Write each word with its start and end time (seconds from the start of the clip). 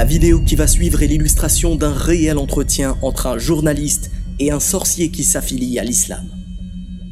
La 0.00 0.06
vidéo 0.06 0.40
qui 0.40 0.56
va 0.56 0.66
suivre 0.66 1.02
est 1.02 1.08
l'illustration 1.08 1.76
d'un 1.76 1.92
réel 1.92 2.38
entretien 2.38 2.96
entre 3.02 3.26
un 3.26 3.36
journaliste 3.36 4.10
et 4.38 4.50
un 4.50 4.58
sorcier 4.58 5.10
qui 5.10 5.24
s'affilie 5.24 5.78
à 5.78 5.84
l'islam. 5.84 6.24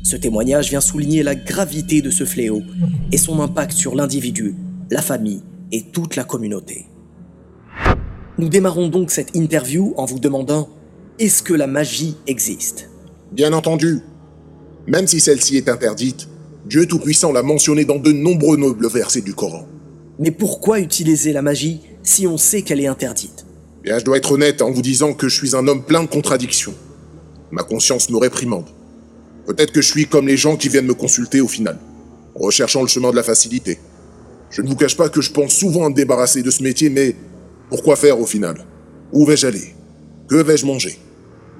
Ce 0.02 0.16
témoignage 0.16 0.70
vient 0.70 0.80
souligner 0.80 1.22
la 1.22 1.34
gravité 1.34 2.00
de 2.00 2.08
ce 2.08 2.24
fléau 2.24 2.62
et 3.12 3.18
son 3.18 3.42
impact 3.42 3.72
sur 3.72 3.94
l'individu, 3.94 4.54
la 4.90 5.02
famille 5.02 5.42
et 5.70 5.82
toute 5.82 6.16
la 6.16 6.24
communauté. 6.24 6.86
Nous 8.38 8.48
démarrons 8.48 8.88
donc 8.88 9.10
cette 9.10 9.36
interview 9.36 9.92
en 9.98 10.06
vous 10.06 10.18
demandant 10.18 10.70
est-ce 11.18 11.42
que 11.42 11.52
la 11.52 11.66
magie 11.66 12.16
existe? 12.26 12.88
Bien 13.32 13.52
entendu. 13.52 14.00
Même 14.86 15.06
si 15.06 15.20
celle-ci 15.20 15.58
est 15.58 15.68
interdite, 15.68 16.26
Dieu 16.64 16.86
Tout-Puissant 16.86 17.32
l'a 17.32 17.42
mentionné 17.42 17.84
dans 17.84 17.98
de 17.98 18.12
nombreux 18.12 18.56
nobles 18.56 18.88
versets 18.88 19.20
du 19.20 19.34
Coran. 19.34 19.66
Mais 20.18 20.30
pourquoi 20.30 20.80
utiliser 20.80 21.32
la 21.32 21.42
magie 21.42 21.80
si 22.02 22.26
on 22.26 22.36
sait 22.36 22.62
qu'elle 22.62 22.80
est 22.80 22.86
interdite? 22.86 23.46
Bien, 23.82 23.98
je 23.98 24.04
dois 24.04 24.16
être 24.16 24.32
honnête 24.32 24.62
en 24.62 24.70
vous 24.70 24.82
disant 24.82 25.14
que 25.14 25.28
je 25.28 25.36
suis 25.36 25.54
un 25.54 25.68
homme 25.68 25.84
plein 25.84 26.02
de 26.02 26.08
contradictions. 26.08 26.74
Ma 27.50 27.62
conscience 27.62 28.10
me 28.10 28.16
réprimande. 28.16 28.66
Peut-être 29.46 29.72
que 29.72 29.80
je 29.80 29.88
suis 29.88 30.06
comme 30.06 30.26
les 30.26 30.36
gens 30.36 30.56
qui 30.56 30.68
viennent 30.68 30.86
me 30.86 30.94
consulter 30.94 31.40
au 31.40 31.48
final, 31.48 31.78
recherchant 32.34 32.82
le 32.82 32.88
chemin 32.88 33.10
de 33.10 33.16
la 33.16 33.22
facilité. 33.22 33.78
Je 34.50 34.62
ne 34.62 34.68
vous 34.68 34.76
cache 34.76 34.96
pas 34.96 35.08
que 35.08 35.20
je 35.20 35.30
pense 35.30 35.52
souvent 35.52 35.86
à 35.86 35.88
me 35.90 35.94
débarrasser 35.94 36.42
de 36.42 36.50
ce 36.50 36.62
métier, 36.62 36.90
mais 36.90 37.14
pourquoi 37.70 37.96
faire 37.96 38.20
au 38.20 38.26
final? 38.26 38.66
Où 39.12 39.24
vais-je 39.24 39.46
aller? 39.46 39.74
Que 40.28 40.36
vais-je 40.36 40.66
manger? 40.66 40.98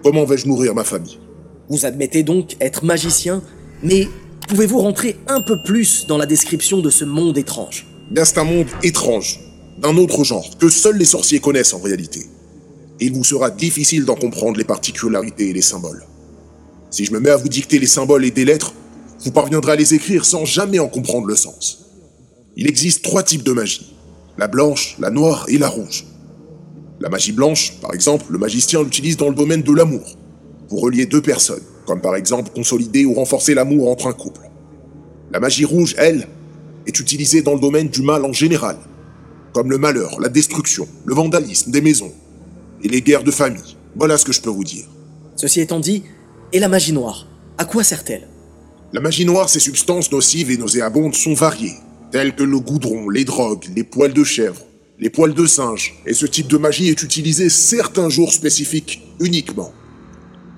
Comment 0.02 0.24
vais-je 0.24 0.46
nourrir 0.48 0.74
ma 0.74 0.84
famille? 0.84 1.18
Vous 1.68 1.86
admettez 1.86 2.22
donc 2.22 2.56
être 2.60 2.84
magicien, 2.84 3.42
mais 3.82 4.08
pouvez-vous 4.48 4.80
rentrer 4.80 5.16
un 5.28 5.40
peu 5.40 5.62
plus 5.64 6.06
dans 6.06 6.18
la 6.18 6.26
description 6.26 6.80
de 6.80 6.90
ce 6.90 7.04
monde 7.04 7.38
étrange? 7.38 7.86
C'est 8.24 8.38
un 8.38 8.44
monde 8.44 8.68
étrange, 8.82 9.40
d'un 9.78 9.96
autre 9.96 10.24
genre, 10.24 10.56
que 10.58 10.68
seuls 10.68 10.96
les 10.96 11.04
sorciers 11.04 11.40
connaissent 11.40 11.74
en 11.74 11.80
réalité. 11.80 12.20
Et 13.00 13.06
il 13.06 13.12
vous 13.12 13.24
sera 13.24 13.50
difficile 13.50 14.04
d'en 14.04 14.16
comprendre 14.16 14.58
les 14.58 14.64
particularités 14.64 15.50
et 15.50 15.52
les 15.52 15.62
symboles. 15.62 16.04
Si 16.90 17.04
je 17.04 17.12
me 17.12 17.20
mets 17.20 17.30
à 17.30 17.36
vous 17.36 17.48
dicter 17.48 17.78
les 17.78 17.86
symboles 17.86 18.24
et 18.24 18.30
des 18.30 18.44
lettres, 18.44 18.72
vous 19.20 19.30
parviendrez 19.30 19.72
à 19.72 19.76
les 19.76 19.94
écrire 19.94 20.24
sans 20.24 20.44
jamais 20.44 20.78
en 20.78 20.88
comprendre 20.88 21.26
le 21.26 21.36
sens. 21.36 21.86
Il 22.56 22.68
existe 22.68 23.04
trois 23.04 23.22
types 23.22 23.44
de 23.44 23.52
magie. 23.52 23.94
La 24.36 24.48
blanche, 24.48 24.96
la 24.98 25.10
noire 25.10 25.44
et 25.48 25.58
la 25.58 25.68
rouge. 25.68 26.06
La 27.00 27.08
magie 27.08 27.32
blanche, 27.32 27.74
par 27.80 27.94
exemple, 27.94 28.24
le 28.30 28.38
magicien 28.38 28.82
l'utilise 28.82 29.16
dans 29.16 29.28
le 29.28 29.34
domaine 29.34 29.62
de 29.62 29.72
l'amour, 29.72 30.16
pour 30.68 30.80
relier 30.80 31.06
deux 31.06 31.22
personnes, 31.22 31.62
comme 31.86 32.00
par 32.00 32.16
exemple 32.16 32.50
consolider 32.54 33.04
ou 33.04 33.14
renforcer 33.14 33.54
l'amour 33.54 33.90
entre 33.90 34.06
un 34.06 34.12
couple. 34.12 34.40
La 35.30 35.40
magie 35.40 35.64
rouge, 35.64 35.94
elle, 35.98 36.26
est 36.88 36.98
utilisée 36.98 37.42
dans 37.42 37.54
le 37.54 37.60
domaine 37.60 37.88
du 37.88 38.02
mal 38.02 38.24
en 38.24 38.32
général, 38.32 38.78
comme 39.52 39.70
le 39.70 39.78
malheur, 39.78 40.18
la 40.20 40.28
destruction, 40.28 40.88
le 41.04 41.14
vandalisme 41.14 41.70
des 41.70 41.82
maisons 41.82 42.12
et 42.82 42.88
les 42.88 43.02
guerres 43.02 43.22
de 43.22 43.30
famille. 43.30 43.76
Voilà 43.94 44.16
ce 44.16 44.24
que 44.24 44.32
je 44.32 44.40
peux 44.40 44.50
vous 44.50 44.64
dire. 44.64 44.86
Ceci 45.36 45.60
étant 45.60 45.80
dit, 45.80 46.02
et 46.52 46.58
la 46.58 46.68
magie 46.68 46.92
noire 46.92 47.28
À 47.58 47.66
quoi 47.66 47.84
sert-elle? 47.84 48.26
La 48.92 49.00
magie 49.00 49.26
noire, 49.26 49.50
ses 49.50 49.60
substances 49.60 50.10
nocives 50.10 50.50
et 50.50 50.56
nauséabondes 50.56 51.14
sont 51.14 51.34
variées, 51.34 51.76
telles 52.10 52.34
que 52.34 52.42
le 52.42 52.58
goudron, 52.58 53.10
les 53.10 53.24
drogues, 53.24 53.66
les 53.76 53.84
poils 53.84 54.14
de 54.14 54.24
chèvre, 54.24 54.62
les 54.98 55.10
poils 55.10 55.34
de 55.34 55.46
singe, 55.46 55.94
et 56.06 56.14
ce 56.14 56.24
type 56.24 56.48
de 56.48 56.56
magie 56.56 56.88
est 56.88 57.02
utilisé 57.02 57.50
certains 57.50 58.08
jours 58.08 58.32
spécifiques 58.32 59.02
uniquement. 59.20 59.72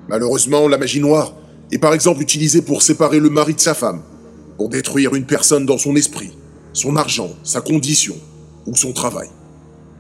Malheureusement, 0.09 0.69
la 0.69 0.79
magie 0.79 1.01
noire 1.01 1.35
est 1.73 1.79
par 1.79 1.93
exemple 1.93 2.23
utilisée 2.23 2.63
pour 2.63 2.83
séparer 2.83 3.19
le 3.19 3.31
mari 3.31 3.55
de 3.55 3.61
sa 3.61 3.75
femme, 3.75 4.03
pour 4.61 4.69
détruire 4.69 5.15
une 5.15 5.25
personne 5.25 5.65
dans 5.65 5.79
son 5.79 5.97
esprit, 5.97 6.33
son 6.75 6.97
argent, 6.97 7.31
sa 7.45 7.63
condition 7.63 8.15
ou 8.67 8.77
son 8.77 8.93
travail. 8.93 9.31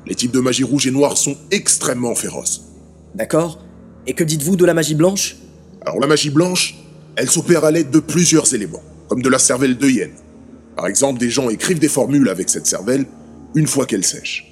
Les 0.06 0.14
types 0.14 0.32
de 0.32 0.40
magie 0.40 0.64
rouge 0.64 0.86
et 0.86 0.90
noire 0.90 1.16
sont 1.16 1.34
extrêmement 1.50 2.14
féroces. 2.14 2.66
D'accord 3.14 3.64
Et 4.06 4.12
que 4.12 4.22
dites-vous 4.22 4.56
de 4.56 4.66
la 4.66 4.74
magie 4.74 4.94
blanche? 4.94 5.36
Alors 5.80 5.98
la 5.98 6.06
magie 6.06 6.28
blanche, 6.28 6.74
elle 7.16 7.30
s'opère 7.30 7.64
à 7.64 7.70
l'aide 7.70 7.90
de 7.90 8.00
plusieurs 8.00 8.52
éléments, 8.52 8.82
comme 9.08 9.22
de 9.22 9.30
la 9.30 9.38
cervelle 9.38 9.78
de 9.78 9.88
hyène. 9.88 10.12
Par 10.76 10.88
exemple, 10.88 11.18
des 11.18 11.30
gens 11.30 11.48
écrivent 11.48 11.78
des 11.78 11.88
formules 11.88 12.28
avec 12.28 12.50
cette 12.50 12.66
cervelle 12.66 13.06
une 13.54 13.66
fois 13.66 13.86
qu'elle 13.86 14.04
sèche. 14.04 14.44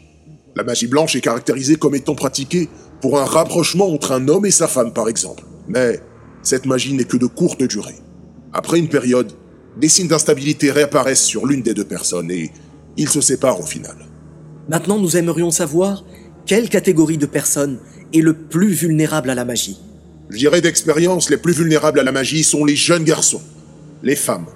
La 0.56 0.64
magie 0.64 0.86
blanche 0.86 1.16
est 1.16 1.20
caractérisée 1.20 1.76
comme 1.76 1.94
étant 1.94 2.14
pratiquée 2.14 2.70
pour 3.02 3.20
un 3.20 3.26
rapprochement 3.26 3.92
entre 3.92 4.12
un 4.12 4.26
homme 4.28 4.46
et 4.46 4.52
sa 4.52 4.68
femme, 4.68 4.94
par 4.94 5.10
exemple. 5.10 5.44
Mais 5.68 6.00
cette 6.42 6.64
magie 6.64 6.94
n'est 6.94 7.04
que 7.04 7.18
de 7.18 7.26
courte 7.26 7.62
durée. 7.62 7.96
Après 8.54 8.78
une 8.78 8.88
période, 8.88 9.34
des 9.78 9.88
signes 9.88 10.08
d'instabilité 10.08 10.70
réapparaissent 10.70 11.24
sur 11.24 11.46
l'une 11.46 11.62
des 11.62 11.74
deux 11.74 11.84
personnes 11.84 12.30
et 12.30 12.50
ils 12.96 13.08
se 13.08 13.20
séparent 13.20 13.60
au 13.60 13.66
final. 13.66 13.96
Maintenant, 14.68 14.98
nous 14.98 15.16
aimerions 15.16 15.50
savoir 15.50 16.04
quelle 16.46 16.68
catégorie 16.68 17.18
de 17.18 17.26
personnes 17.26 17.78
est 18.12 18.20
le 18.20 18.34
plus 18.34 18.72
vulnérable 18.72 19.30
à 19.30 19.34
la 19.34 19.44
magie. 19.44 19.78
Je 20.30 20.38
dirais 20.38 20.60
d'expérience, 20.60 21.30
les 21.30 21.36
plus 21.36 21.52
vulnérables 21.52 22.00
à 22.00 22.02
la 22.02 22.12
magie 22.12 22.44
sont 22.44 22.64
les 22.64 22.76
jeunes 22.76 23.04
garçons, 23.04 23.40
les 24.02 24.16
femmes, 24.16 24.46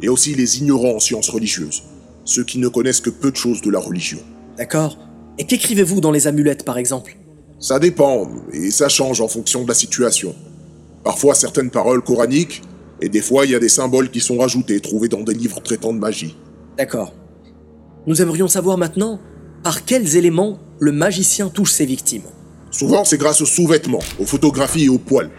et 0.00 0.08
aussi 0.08 0.34
les 0.34 0.58
ignorants 0.58 0.96
en 0.96 1.00
sciences 1.00 1.28
religieuses, 1.28 1.84
ceux 2.24 2.44
qui 2.44 2.58
ne 2.58 2.68
connaissent 2.68 3.00
que 3.00 3.10
peu 3.10 3.30
de 3.30 3.36
choses 3.36 3.60
de 3.60 3.70
la 3.70 3.78
religion. 3.78 4.18
D'accord 4.56 4.98
Et 5.38 5.44
qu'écrivez-vous 5.44 6.00
dans 6.00 6.10
les 6.10 6.26
amulettes, 6.26 6.64
par 6.64 6.78
exemple? 6.78 7.16
Ça 7.60 7.78
dépend, 7.78 8.28
et 8.52 8.70
ça 8.72 8.88
change 8.88 9.20
en 9.20 9.28
fonction 9.28 9.62
de 9.62 9.68
la 9.68 9.74
situation. 9.74 10.34
Parfois 11.04 11.34
certaines 11.34 11.70
paroles 11.70 12.02
coraniques, 12.02 12.62
et 13.02 13.08
des 13.08 13.20
fois 13.20 13.44
il 13.44 13.50
y 13.50 13.54
a 13.54 13.58
des 13.58 13.68
symboles 13.68 14.10
qui 14.10 14.20
sont 14.20 14.38
rajoutés, 14.38 14.80
trouvés 14.80 15.08
dans 15.08 15.22
des 15.22 15.34
livres 15.34 15.60
traitant 15.60 15.92
de 15.92 15.98
magie. 15.98 16.36
D'accord. 16.78 17.12
Nous 18.06 18.22
aimerions 18.22 18.48
savoir 18.48 18.78
maintenant 18.78 19.20
par 19.64 19.84
quels 19.84 20.16
éléments 20.16 20.58
le 20.78 20.92
magicien 20.92 21.48
touche 21.48 21.72
ses 21.72 21.84
victimes. 21.84 22.22
Souvent 22.70 23.04
c'est 23.04 23.18
grâce 23.18 23.40
aux 23.40 23.46
sous-vêtements, 23.46 24.02
aux 24.20 24.24
photographies 24.24 24.84
et 24.84 24.88
aux 24.88 24.98
poils, 24.98 25.30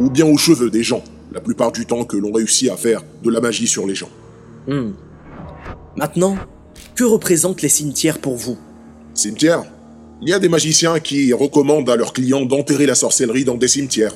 ou 0.00 0.10
bien 0.10 0.26
aux 0.26 0.36
cheveux 0.36 0.70
des 0.70 0.82
gens, 0.82 1.04
la 1.32 1.40
plupart 1.40 1.70
du 1.70 1.86
temps 1.86 2.04
que 2.04 2.16
l'on 2.16 2.32
réussit 2.32 2.68
à 2.68 2.76
faire 2.76 3.02
de 3.22 3.30
la 3.30 3.40
magie 3.40 3.68
sur 3.68 3.86
les 3.86 3.94
gens. 3.94 4.10
Hmm. 4.66 4.90
Maintenant, 5.96 6.36
que 6.96 7.04
représentent 7.04 7.62
les 7.62 7.68
cimetières 7.68 8.18
pour 8.18 8.36
vous? 8.36 8.58
Cimetière 9.14 9.64
Il 10.20 10.28
y 10.28 10.32
a 10.32 10.40
des 10.40 10.48
magiciens 10.48 10.98
qui 10.98 11.32
recommandent 11.32 11.88
à 11.88 11.94
leurs 11.94 12.12
clients 12.12 12.44
d'enterrer 12.44 12.86
la 12.86 12.96
sorcellerie 12.96 13.44
dans 13.44 13.56
des 13.56 13.68
cimetières. 13.68 14.14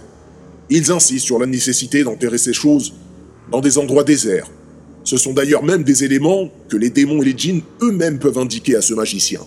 Ils 0.70 0.92
insistent 0.92 1.26
sur 1.26 1.38
la 1.38 1.46
nécessité 1.46 2.04
d'enterrer 2.04 2.38
ces 2.38 2.52
choses 2.52 2.94
dans 3.50 3.60
des 3.60 3.78
endroits 3.78 4.04
déserts. 4.04 4.50
Ce 5.04 5.16
sont 5.16 5.32
d'ailleurs 5.32 5.62
même 5.62 5.84
des 5.84 6.04
éléments 6.04 6.50
que 6.68 6.76
les 6.76 6.90
démons 6.90 7.22
et 7.22 7.26
les 7.26 7.34
djinns 7.36 7.62
eux-mêmes 7.80 8.18
peuvent 8.18 8.38
indiquer 8.38 8.76
à 8.76 8.82
ce 8.82 8.92
magicien. 8.92 9.40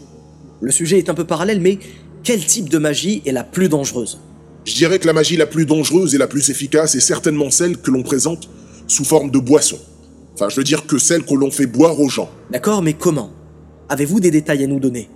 Le 0.62 0.72
sujet 0.72 0.98
est 0.98 1.10
un 1.10 1.14
peu 1.14 1.26
parallèle, 1.26 1.62
mais 1.62 1.78
quel 2.24 2.44
type 2.44 2.70
de 2.70 2.78
magie 2.78 3.22
est 3.26 3.32
la 3.32 3.44
plus 3.44 3.70
dangereuse? 3.70 4.20
Je 4.66 4.76
dirais 4.76 5.00
que 5.00 5.08
la 5.08 5.14
magie 5.14 5.38
la 5.38 5.48
plus 5.48 5.66
dangereuse 5.66 6.16
et 6.16 6.18
la 6.18 6.28
plus 6.28 6.50
efficace 6.50 6.96
est 6.96 7.00
certainement 7.00 7.50
celle 7.50 7.78
que 7.78 7.92
l'on 7.92 8.04
présente 8.04 8.50
sous 8.88 9.04
forme 9.04 9.32
de 9.32 9.40
boisson. 9.40 9.80
Enfin, 10.34 10.50
je 10.50 10.56
veux 10.56 10.64
dire 10.64 10.86
que 10.86 10.98
celle 10.98 11.24
que 11.24 11.34
l'on 11.34 11.52
fait 11.52 11.68
boire 11.68 12.00
aux 12.00 12.10
gens. 12.10 12.30
D'accord, 12.52 12.82
mais 12.82 12.94
comment? 12.94 13.32
Avez-vous 13.90 14.20
des 14.20 14.32
détails 14.32 14.64
à 14.64 14.68
nous 14.68 14.80
donner? 14.80 15.10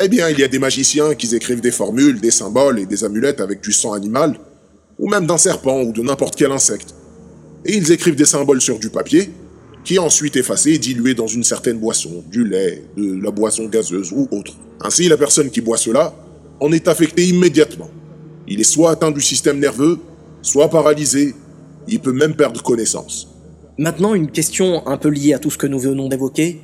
Eh 0.00 0.08
bien, 0.08 0.28
il 0.28 0.38
y 0.38 0.44
a 0.44 0.48
des 0.48 0.58
magiciens 0.58 1.14
qui 1.14 1.34
écrivent 1.34 1.60
des 1.60 1.72
formules, 1.72 2.20
des 2.20 2.30
symboles 2.30 2.78
et 2.78 2.86
des 2.86 3.02
amulettes 3.02 3.40
avec 3.40 3.60
du 3.60 3.72
sang 3.72 3.92
animal, 3.92 4.38
ou 4.98 5.08
même 5.08 5.26
d'un 5.26 5.38
serpent 5.38 5.82
ou 5.82 5.92
de 5.92 6.02
n'importe 6.02 6.36
quel 6.36 6.52
insecte. 6.52 6.94
Et 7.64 7.76
ils 7.76 7.92
écrivent 7.92 8.16
des 8.16 8.24
symboles 8.24 8.60
sur 8.60 8.78
du 8.78 8.90
papier, 8.90 9.30
qui 9.84 9.96
est 9.96 9.98
ensuite 9.98 10.36
effacé 10.36 10.72
et 10.72 10.78
dilué 10.78 11.14
dans 11.14 11.26
une 11.26 11.44
certaine 11.44 11.78
boisson, 11.78 12.24
du 12.30 12.44
lait, 12.44 12.84
de 12.96 13.22
la 13.22 13.30
boisson 13.30 13.66
gazeuse 13.66 14.12
ou 14.12 14.28
autre. 14.30 14.54
Ainsi, 14.80 15.08
la 15.08 15.16
personne 15.16 15.50
qui 15.50 15.60
boit 15.60 15.76
cela 15.76 16.14
en 16.60 16.72
est 16.72 16.88
affectée 16.88 17.26
immédiatement. 17.26 17.90
Il 18.46 18.60
est 18.60 18.64
soit 18.64 18.90
atteint 18.90 19.10
du 19.10 19.20
système 19.20 19.58
nerveux, 19.58 19.98
soit 20.42 20.68
paralysé, 20.68 21.34
il 21.86 22.00
peut 22.00 22.12
même 22.12 22.34
perdre 22.34 22.62
connaissance. 22.62 23.28
Maintenant, 23.78 24.14
une 24.14 24.30
question 24.30 24.86
un 24.86 24.96
peu 24.96 25.08
liée 25.08 25.34
à 25.34 25.38
tout 25.38 25.50
ce 25.50 25.58
que 25.58 25.66
nous 25.66 25.78
venons 25.78 26.08
d'évoquer. 26.08 26.60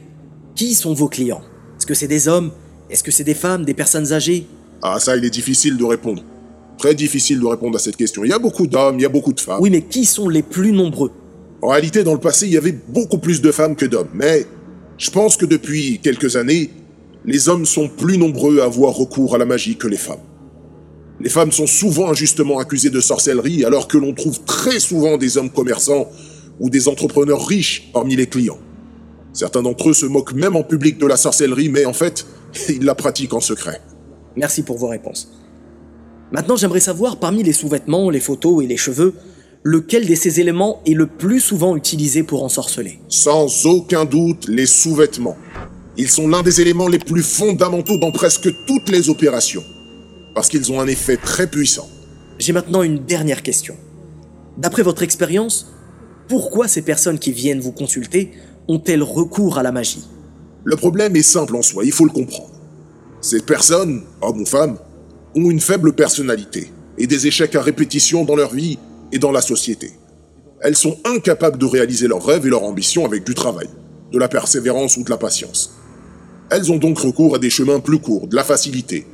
Qui 0.55 0.75
sont 0.75 0.95
vos 0.95 1.09
clients? 1.09 1.43
Est-ce 1.79 1.87
que 1.87 1.95
c'est 1.95 2.09
des 2.09 2.29
hommes? 2.29 2.51
Est-ce 2.91 3.03
que 3.03 3.11
c'est 3.11 3.25
des 3.25 3.35
femmes, 3.35 3.65
des 3.65 3.75
personnes 3.75 4.13
âgées? 4.13 4.47
Ah 4.83 4.99
ça, 4.99 5.17
il 5.17 5.25
est 5.25 5.31
difficile 5.31 5.77
de 5.77 5.85
répondre. 5.85 6.23
Très 6.79 6.95
difficile 6.95 7.41
de 7.41 7.47
répondre 7.47 7.77
à 7.77 7.79
cette 7.79 7.97
question. 7.97 8.25
Il 8.25 8.31
y 8.31 8.33
a 8.33 8.39
beaucoup 8.39 8.67
d'hommes, 8.67 8.99
il 8.99 9.03
y 9.03 9.07
a 9.07 9.11
beaucoup 9.11 9.33
de 9.33 9.41
femmes. 9.41 9.59
Oui, 9.61 9.71
mais 9.71 9.83
qui 9.83 10.05
sont 10.05 10.29
les 10.29 10.43
plus 10.43 10.73
nombreux? 10.73 11.13
En 11.63 11.69
réalité, 11.69 12.05
dans 12.05 12.13
le 12.13 12.21
passé, 12.21 12.47
il 12.47 12.53
y 12.53 12.59
avait 12.59 12.73
beaucoup 12.89 13.19
plus 13.19 13.41
de 13.41 13.51
femmes 13.51 13.77
que 13.77 13.87
d'hommes. 13.87 14.11
Mais 14.13 14.47
je 14.99 15.11
pense 15.11 15.37
que 15.37 15.47
depuis 15.47 15.99
quelques 16.03 16.37
années, 16.37 16.71
les 17.25 17.49
hommes 17.49 17.65
sont 17.65 17.89
plus 17.89 18.19
nombreux 18.19 18.61
à 18.61 18.65
avoir 18.65 18.95
recours 18.95 19.35
à 19.35 19.39
la 19.39 19.47
magie 19.47 19.77
que 19.77 19.89
les 19.89 19.97
femmes. 19.97 20.21
Les 21.21 21.31
femmes 21.31 21.53
sont 21.53 21.67
souvent 21.67 22.11
injustement 22.11 22.59
accusées 22.59 22.91
de 22.91 23.01
sorcellerie 23.01 23.65
alors 23.65 23.89
que 23.89 23.97
l'on 23.97 24.13
trouve 24.13 24.41
très 24.45 24.81
souvent 24.81 25.17
des 25.17 25.39
hommes 25.39 25.51
commerçants 25.51 26.11
ou 26.61 26.71
des 26.71 26.89
entrepreneurs 26.89 27.47
riches 27.47 27.91
parmi 27.93 28.17
les 28.17 28.27
clients. 28.27 28.59
Certains 29.33 29.63
d'entre 29.63 29.91
eux 29.91 29.95
se 29.95 30.07
moquent 30.07 30.35
même 30.35 30.55
en 30.57 30.63
public 30.63 30.99
de 30.99 31.07
la 31.07 31.17
sorcellerie, 31.17 31.69
mais 31.69 31.87
en 31.87 31.93
fait, 31.93 32.27
ils 32.69 32.85
la 32.85 32.95
pratiquent 32.95 33.35
en 33.35 33.41
secret. 33.41 33.81
Merci 34.37 34.63
pour 34.63 34.77
vos 34.79 34.89
réponses. 34.89 35.33
Maintenant, 36.35 36.57
j'aimerais 36.57 36.81
savoir, 36.81 37.19
parmi 37.19 37.45
les 37.45 37.53
sous-vêtements, 37.53 38.11
les 38.11 38.19
photos 38.19 38.65
et 38.65 38.67
les 38.67 38.77
cheveux, 38.77 39.15
lequel 39.63 40.05
de 40.05 40.17
ces 40.17 40.41
éléments 40.41 40.81
est 40.85 40.95
le 40.95 41.07
plus 41.07 41.39
souvent 41.39 41.77
utilisé 41.77 42.25
pour 42.25 42.43
ensorceler? 42.43 42.99
Sans 43.09 43.67
aucun 43.67 44.05
doute, 44.05 44.49
les 44.49 44.67
sous-vêtements. 44.67 45.37
Ils 45.97 46.09
sont 46.09 46.27
l'un 46.27 46.43
des 46.43 46.61
éléments 46.61 46.89
les 46.89 46.99
plus 46.99 47.23
fondamentaux 47.23 47.99
dans 47.99 48.11
presque 48.11 48.49
toutes 48.67 48.89
les 48.89 49.11
opérations, 49.11 49.63
parce 50.35 50.49
qu'ils 50.49 50.73
ont 50.73 50.81
un 50.81 50.89
effet 50.89 51.17
très 51.17 51.47
puissant. 51.47 51.89
J'ai 52.41 52.53
maintenant 52.53 52.83
une 52.83 53.05
dernière 53.05 53.45
question. 53.45 53.77
D'après 54.59 54.83
votre 54.83 55.05
expérience, 55.05 55.69
pourquoi 56.27 56.67
ces 56.67 56.83
personnes 56.83 57.21
qui 57.21 57.31
viennent 57.31 57.61
vous 57.61 57.71
consulter 57.71 58.33
ont-elles 58.67 59.05
recours 59.05 59.57
à 59.57 59.63
la 59.63 59.71
magie? 59.71 60.03
Le 60.65 60.75
problème 60.75 61.15
est 61.15 61.23
simple 61.23 61.55
en 61.55 61.63
soi, 61.63 61.85
il 61.85 61.93
faut 61.93 62.07
le 62.07 62.11
comprendre. 62.11 62.51
Ces 63.21 63.43
personnes, 63.43 64.03
hommes 64.21 64.41
ou 64.41 64.47
femmes, 64.47 64.79
ont 65.35 65.51
une 65.51 65.61
faible 65.61 65.93
personnalité 65.93 66.71
et 66.99 67.07
des 67.07 67.27
échecs 67.27 67.55
à 67.57 67.63
répétition 67.63 68.25
dans 68.25 68.37
leur 68.37 68.53
vie 68.53 68.79
et 69.13 69.19
dans 69.19 69.33
la 69.33 69.41
société. 69.41 69.93
Elles 70.61 70.77
sont 70.77 70.97
incapables 71.05 71.59
de 71.59 71.67
réaliser 71.67 72.09
leurs 72.09 72.25
rêves 72.25 72.47
et 72.47 72.51
leurs 72.51 72.63
ambitions 72.63 73.05
avec 73.05 73.25
du 73.25 73.35
travail, 73.35 73.69
de 74.13 74.19
la 74.19 74.29
persévérance 74.29 74.97
ou 74.97 75.05
de 75.05 75.11
la 75.11 75.17
patience. 75.17 75.75
Elles 76.51 76.71
ont 76.71 76.79
donc 76.79 76.99
recours 76.99 77.35
à 77.35 77.39
des 77.39 77.51
chemins 77.51 77.81
plus 77.81 77.99
courts, 77.99 78.29
de 78.29 78.37
la 78.37 78.45
facilité, 78.45 79.07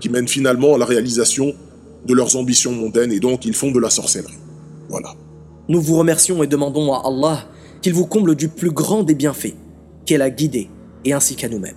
qui 0.00 0.08
mènent 0.08 0.28
finalement 0.28 0.74
à 0.74 0.78
la 0.78 0.84
réalisation 0.84 1.54
de 2.06 2.14
leurs 2.14 2.36
ambitions 2.36 2.72
mondaines 2.72 3.12
et 3.12 3.20
donc 3.20 3.44
ils 3.44 3.54
font 3.54 3.70
de 3.70 3.80
la 3.80 3.90
sorcellerie. 3.90 4.38
Voilà. 4.88 5.14
Nous 5.68 5.80
vous 5.80 5.96
remercions 5.96 6.42
et 6.42 6.46
demandons 6.46 6.92
à 6.92 7.02
Allah 7.06 7.44
qu'il 7.82 7.94
vous 7.94 8.06
comble 8.06 8.34
du 8.34 8.48
plus 8.48 8.70
grand 8.70 9.02
des 9.02 9.14
bienfaits, 9.14 9.54
qu'elle 10.04 10.22
a 10.22 10.30
guidé, 10.30 10.68
et 11.04 11.12
ainsi 11.12 11.36
qu'à 11.36 11.48
nous-mêmes. 11.48 11.76